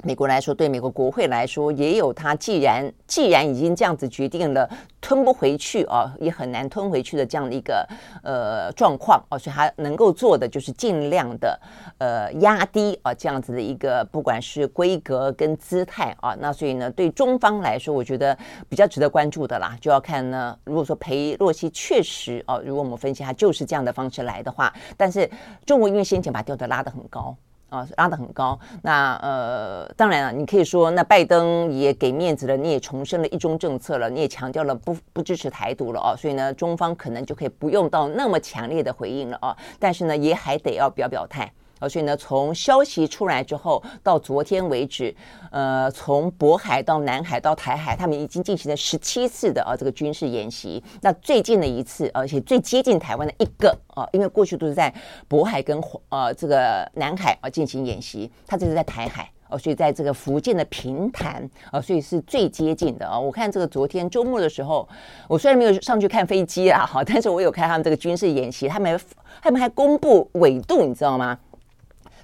[0.02, 4.70] 美国来说，对美国国会来说，也有他既然既然已经这样子决定了，
[5.00, 7.88] 吞不回去啊，也很难吞回去的这样的一个
[8.24, 11.58] 呃状况哦，所以他能够做的就是尽量的
[12.00, 18.38] 呃压低啊这样子的一个不管是规格跟姿态啊，那所以呢，对中方来说，我觉得
[18.68, 25.30] 比较值得关注的啦，就要看呢，如果说裴洛西确实哦，如果我们分析他就是这样的方式来的话，但是
[25.66, 27.34] 中国因为先前把调子拉得很高。
[27.74, 28.58] 啊，拉得很高。
[28.84, 39.58] 那呃，当然了，你可以说，那拜登也给面子了，你也重申了一中政策了，你也强调了不不支持台独了哦，所以呢，中方可能就可以不用到那么强烈的回应了哦。
[39.80, 41.52] 但是呢，也还得要表表态。
[41.88, 45.16] 所以呢，从消息出来之后到昨天为止，
[45.52, 50.84] 呃，从渤海到南海到台海，他们已经进行了十七次的啊这个军事演习。
[51.02, 54.94] 那最近的一次，而且最接近台湾的一个啊，因为过去都是在
[55.30, 63.20] 渤海跟呃这个南海啊进行演习，他这是在台海哦，所以在这个福建的平潭啊，所以是最接近的啊。
[63.20, 64.88] 我看这个昨天周末的时候，
[65.28, 69.00] 我虽然没有上去看飞机啊，哈，但是我有看他们这个军事演习，他们
[69.42, 71.38] 他们还公布纬度，你知道吗？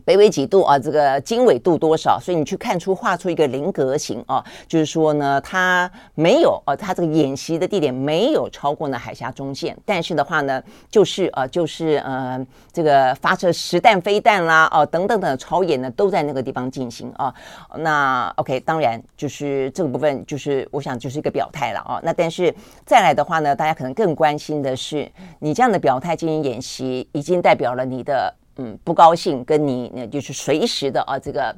[0.06, 0.78] 北纬几度啊？
[0.80, 2.20] 这个经纬度多少？
[2.20, 17.34] 所以你去看出画出一个菱格形啊，就是说呢，它没有啊，它这个演习的地点没有超过呢海峡中线，但是的话呢，就是啊，就是呃，这个发射实弹飞弹啦，哦、啊，等等等超演呢都在那个地方进行啊。
[17.78, 22.00] 那 OK，当然就是这个部分，就是我想就是一个表态了啊。
[22.04, 22.54] 那但是
[22.86, 28.34] 再来的话呢，大家可能更关心的是，你这样的表态进行演习，已经代表了你的。
[28.62, 31.56] 嗯，不高兴，跟你呢就是随时的啊，这个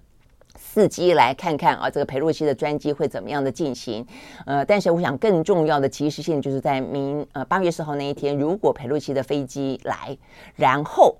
[0.55, 4.05] 伺机来看看啊，这个裴洛西的专机会怎么样的进行？
[4.45, 10.15] 呃，但是我想更重要的及时性就是在明呃八月四号那一天，如果裴洛西的飞机来，
[10.55, 11.17] 然后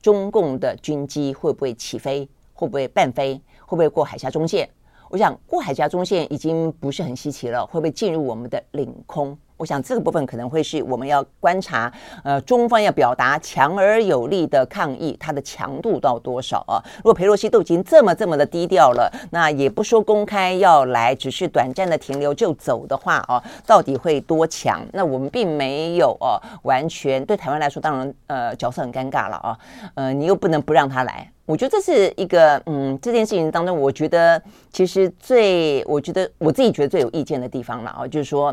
[0.00, 2.28] 中共的军机会不会起飞？
[2.52, 3.40] 会不会伴飞？
[3.64, 4.68] 会不会过海峡中线？
[5.08, 9.38] 我想过海峡中线已经不是很稀奇了，会不会进入我们的领空？
[9.62, 11.90] 我想这个部分可能会是我们要观察，
[12.24, 16.82] 呃，中方要表达强而有力的抗议，它的强度到多少啊？
[16.96, 24.84] 如果佩洛西都已经这么这么的低调了，那也不说公开要来，只是短暂的停留就走的话啊，到底会多强？
[24.92, 29.58] 那我们并没有哦，完全对台湾来说，当然呃角色很尴尬了啊，
[29.94, 31.30] 呃，你又不能不让他来。
[31.46, 34.42] 我觉得这是一个嗯，这件事情当中，我觉得
[34.72, 38.52] 其实最，我觉得我自己觉得最有意见的地方了啊，就是说。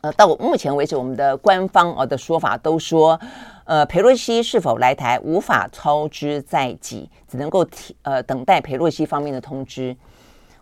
[0.00, 3.18] 呃，到目前为止，我们的官方呃的说法都说，
[3.64, 9.96] 呃，佩洛西是否来台无法操之在己，只能够提呃等待佩洛西方面的通知。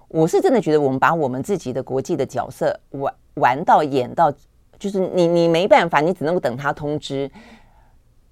[0.09, 4.33] 我是真的觉得，我们把我们自己的国际的角色玩玩到演到，
[4.79, 7.31] 就是你你没办法，你只能够等他通知。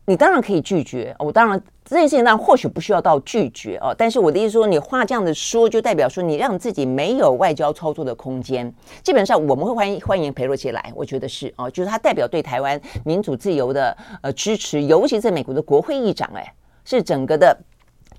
[0.06, 8.72] 你当然可以拒绝，我当然这件事情当然或许不需要到拒绝哦，但是我的意思说，你话这样子说，就代表说你让自己没有外交操作的空间。
[9.02, 16.52] 基本上我们会欢迎欢迎裴洛西来，我觉得是哦，就是他代表对台湾民主自由的呃支持，尤其是美国的国会议长，哎，
[16.84, 17.56] 是整个的。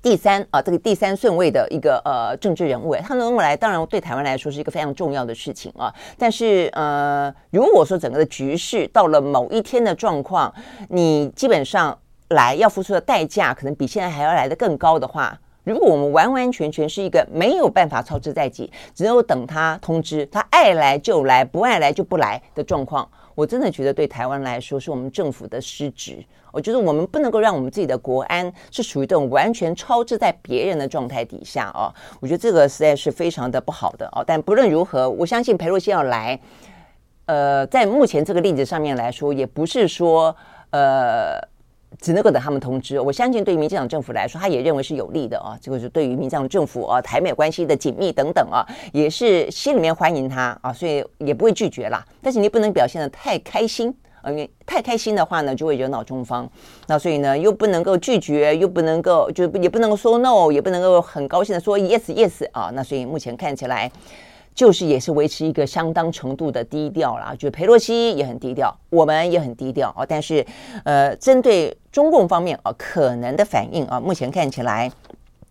[0.06, 5.92] 第三啊，这个第三顺位的一个呃政治人物，他能够来，当然对台湾来说是一个非常重要的事情啊。
[6.16, 10.54] 但是呃，如果说整个的局势到了某一天的状况，
[10.90, 11.98] 你基本上
[12.30, 23.10] 来要付出的代价，可能比现在还要来得更高的话，如果我们完完全全是一个没有办法操之在己，只有等他通知，他爱来就来，不爱来就不来的状况。
[23.36, 26.26] 我真的觉得对台湾来说，是我们政府的失职。
[26.52, 31.94] 我觉得我们不能够让我们自己的国安是处于这种完全超支在别人的状态底下哦。
[32.20, 34.24] 我觉得这个实在是非常的不好的哦。
[34.26, 36.40] 但不论如何，我相信裴洛西要来，
[37.26, 40.36] 呃，在目前这个例子上面来说，也不是说
[40.72, 41.55] 呃。
[42.00, 43.00] 只能够等他们通知。
[43.00, 45.58] 我相信，对于民进党政府来说，他也认为是有利的啊。
[45.62, 52.06] 这个是对于民进党政府啊，台美关系的紧密等等啊，也是心里面欢迎他啊，所以也不会拒绝啦。
[52.22, 56.50] 但是你不能表现得太开心啊，因为太开心的话呢，就会惹恼中方。
[56.88, 62.72] 那所以呢，又不能够拒绝，又不能够就也不能够说 no，也不能够很高兴的说 yes yes 啊。
[62.74, 63.92] 那所以目前看起来。
[64.56, 70.06] 就是也是维持一个相当程度的低调啦，就裴洛西也很低调，我们也很低调啊。
[70.08, 70.44] 但是，
[70.86, 74.90] 呃，针对中共方面啊可能的反应啊，目前看起来，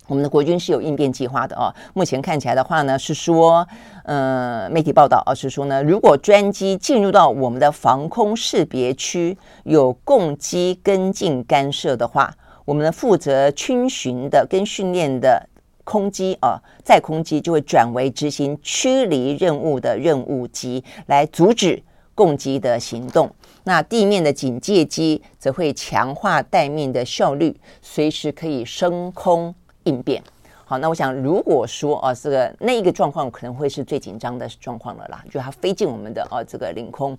[0.06, 1.68] 我们的国军是有应变计划的啊。
[1.92, 3.68] 目前看起来的话呢，是说，
[4.04, 12.34] 呃，媒体报道啊是说呢，如果专机进入到我们的防空识别区，有共机跟进干涉的话，
[12.64, 15.46] 我们的负责军巡的跟训练的。
[15.84, 21.82] 空机啊，载空机就会转为执行驱离任务的任务机，来阻止
[22.14, 23.30] 共机的行动。
[23.64, 29.54] 那地面的警戒机则会强化待命的效率，随时可以升空
[29.84, 30.22] 应变。
[30.64, 37.16] 好，那我想，如果说啊，这个那一个状况可能会是最紧张的状况了啦，就它飞进我们的啊这个领空。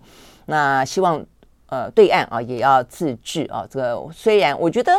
[0.47, 1.23] 那希望
[1.67, 3.65] 呃对岸啊也要自制啊。
[3.69, 4.91] 这个虽然我觉得。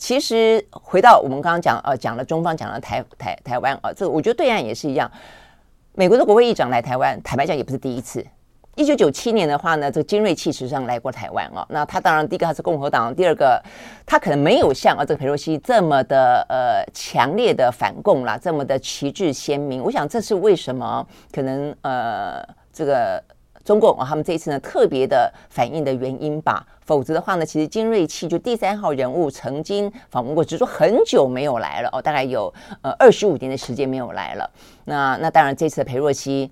[0.00, 5.08] 其实回到我们刚刚讲，呃，讲了中方，讲了台台台湾啊，这我觉得对岸也是一样。
[5.94, 8.26] 美国的国会议长来台湾，坦白讲也不是第一次。
[8.76, 11.66] 一九九七年的话呢，这个金瑞气实上来过台湾哦。
[11.68, 13.62] 那他当然第一个他是共和党，第二个
[14.06, 19.82] 他可能没有像啊这个佩洛西这么的呃强烈的反共啦，这么的旗帜鲜明。
[19.82, 22.42] 我想这是为什么可能呃
[22.72, 23.22] 这个。
[23.64, 32.52] 中共啊，他们这次呢特别的反应的原因吧，否则的话呢，其实金瑞气就第三号人物曾经访问过，只是说很久没有来了哦，大概有
[32.82, 34.50] 呃二十五年的时间没有来了。
[34.84, 36.50] 那那当然这次的裴若曦。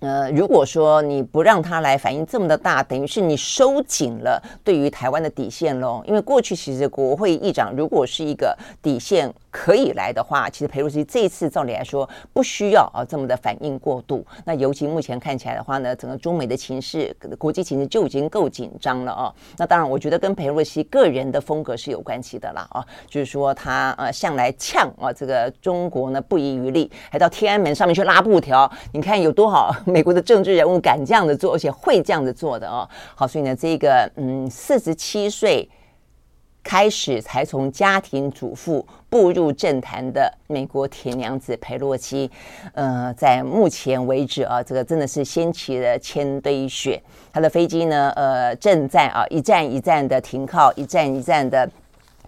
[0.00, 6.02] 呃，如果说你不让他来，反应这么的大，等于是你收紧了对于台湾的底线喽。
[6.06, 14.26] 因为过去其实国会议长如果是一个底线可以来的话，其实裴洛西这一次照理来说不需要啊这么的反应过度。
[14.44, 19.32] 那尤其目前看起来的话呢，整个中美的情势、国际情势就已经够紧张了啊。
[19.56, 29.72] 那当然，我觉得跟裴洛西个人的风格是有关系的啦啊，就是说他呃向来呛啊这个中国呢不遗余力，还到天安门上面去拉布条，你看有多好。
[29.86, 32.88] 美国的政治人物敢这样子做，而且会这样子做的哦。
[33.14, 35.68] 好，所以呢，这个嗯，四十七岁
[36.64, 42.28] 开始才从家庭主妇步入政坛的美国铁娘子佩洛西，
[42.72, 47.00] 呃，在目前为止啊，这个真的是掀起了千堆雪。
[47.32, 51.70] 她的飞机呢，呃，正在啊一站一站的停靠，一站一站的。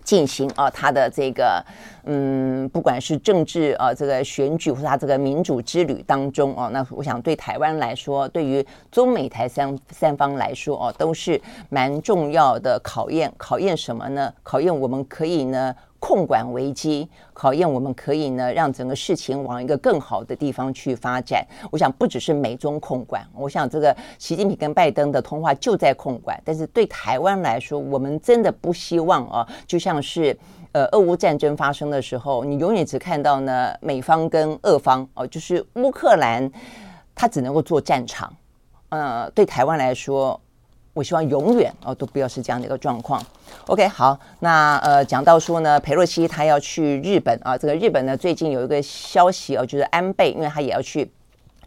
[0.06, 1.62] 进行啊，他的这个
[2.04, 11.38] 嗯，不管是政治啊，这个选举或者他这个民主之旅当中哦，那我想对台湾来说，对于中美台三三方来说哦，都是
[11.68, 13.30] 蛮重要的考验。
[13.36, 14.32] 考验什么呢？
[14.44, 15.74] 考验我们可以呢。
[15.98, 21.46] 控管危机，考验我们可以呢，让整个事情往一个更好的地方去发展。
[21.70, 26.40] 我想不只是美中控管，我想这个习近平跟拜登的通话就在控管。
[26.44, 30.36] 但是对台湾来说，我们真的不希望啊，就像是
[30.72, 36.50] 呃，俄乌战争发生的时候，你永远只看到呢美方跟俄方哦，就是乌克兰，
[37.14, 38.32] 他只能够做战场。
[38.90, 40.40] 呃，对台湾来说。
[40.96, 43.22] 我希望永远哦都不要是这样的一个状况。
[43.66, 51.12] OK，好，那呃讲到说呢，裴洛西他要去日本啊，这个日本呢最近有一个消息哦，就是安倍，因为他也要去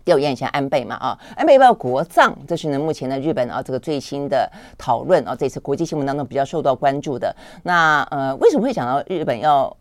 [0.04, 2.34] 吊唁一下安倍嘛啊，安倍要不要国葬？
[2.48, 7.36] 这是呢目前的日本啊这个最新的讨论啊，这次国际新闻当中比较受到关注的。
[7.62, 9.72] 那呃为什么会讲到日本要？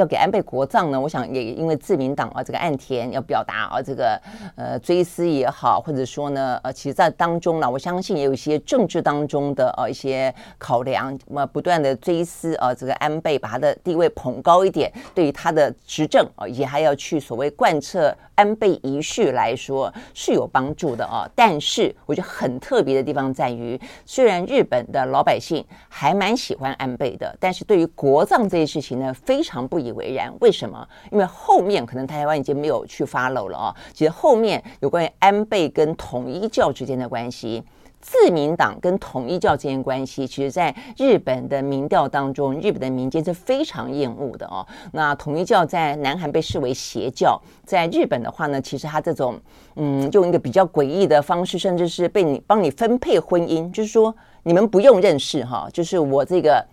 [0.00, 0.98] 要给安倍国葬呢？
[0.98, 4.18] 我想也因为自民党啊，这个岸田要表达啊，这个
[4.56, 21.28] 呃追思也好，或者说呢，呃，其实在当中呢，我相信也有一些政治当中的呃一些考量，那么不断的追思啊，这个安倍把他的地位捧高一点，对于他的执政啊，也还要去所谓贯彻安倍遗绪来说是有帮助的啊。
[21.34, 29.80] 但是我觉得很特别的地方在于，虽然日本的老百姓还蛮喜欢安倍的，但是对于国葬这些事情呢，非常不。
[29.80, 30.86] 一以为然，为什么？
[31.10, 33.74] 因为后面可能台湾已经没有去 follow 了哦。
[33.92, 37.62] 其实后面有关于安倍跟统一教之间的关系，
[38.00, 44.66] 自民党跟统一教之间关系，其实在日本的民调当中，日本的民间是非常厌恶的哦。
[44.92, 49.38] 那统一教在南韩被视为邪教，在日本的话呢，其实他这种
[49.76, 54.14] 嗯，用一个比较诡异的方式，甚至是被你帮你分配婚姻，就是说
[54.44, 56.64] 你们不用认识哈，就是我这个。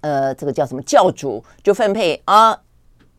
[0.00, 2.58] 呃，这个叫什么教主就分配啊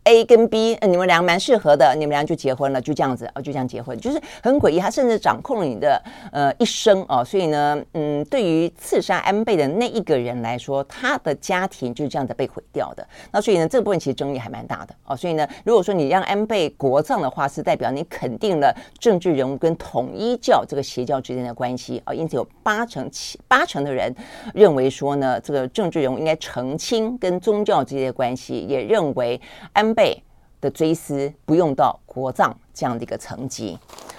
[0.09, 4.79] A 跟 B，你们俩蛮适合的，你们俩就结婚了，就这样子哦，就这样结婚，就是很诡异。
[4.79, 6.01] 他甚至掌控了你的
[6.31, 13.07] 呃一生哦，所以呢，嗯，对于刺杀安倍的那一个人来说，他的家庭就是这样子被毁掉的。
[13.31, 15.15] 那所以呢，这个部分其实争议还蛮大的哦。
[15.15, 24.11] 所以呢，如果说你让安倍国葬的话，是代表你肯定了政治人物跟统一教这个邪教之间的关系啊，因此有八成七八成的人
[24.55, 29.39] 认为说呢，这个政治人物应该澄清跟宗教之间的关系，也认为
[29.73, 30.23] 安倍倍
[30.61, 33.77] 的追思不用到国葬这样的一个层级。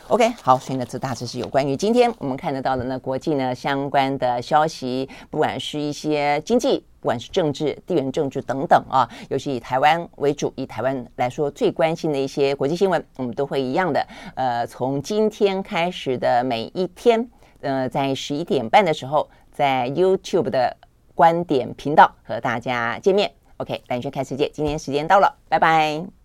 [0.09, 17.27] OK，好，所以呢，这大致是有关于今天我们看得到的呢国际呢相关的消息，不管是一些经济，不管是政治、地缘政治等等啊，尤其以台湾为主，以台湾来说最关心的一些国际新闻，我们都会一样的，呃，从今天开始的每一天，
[17.63, 20.77] 呃，在十一点半的时候，在 YouTube 的
[21.15, 23.40] 观点频道和大家见面。
[23.61, 26.20] OK，蓝轩看世界，今天时间到了，拜拜。